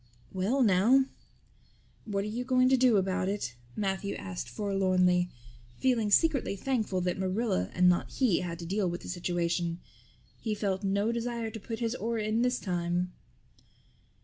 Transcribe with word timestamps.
"Well 0.33 0.63
now, 0.63 1.05
what 2.05 2.23
are 2.23 2.27
you 2.27 2.43
going 2.43 2.69
to 2.69 2.75
do 2.75 2.97
about 2.97 3.29
it?" 3.29 3.55
Matthew 3.75 4.15
asked 4.15 4.49
forlornly, 4.49 5.29
feeling 5.77 6.09
secretly 6.09 6.55
thankful 6.55 7.01
that 7.01 7.19
Marilla 7.19 7.69
and 7.75 7.87
not 7.87 8.09
he 8.13 8.39
had 8.39 8.57
to 8.57 8.65
deal 8.65 8.89
with 8.89 9.01
the 9.01 9.07
situation. 9.09 9.79
He 10.39 10.55
felt 10.55 10.83
no 10.83 11.11
desire 11.11 11.51
to 11.51 11.59
put 11.59 11.77
his 11.81 11.93
oar 11.93 12.17
in 12.17 12.41
this 12.41 12.57
time. 12.59 13.13